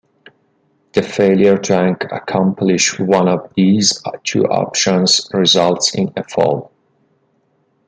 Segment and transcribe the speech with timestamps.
[0.93, 6.71] The failure to accomplish one of these two options results in a foul.